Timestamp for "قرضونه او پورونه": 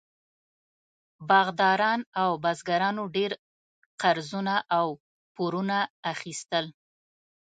4.01-5.79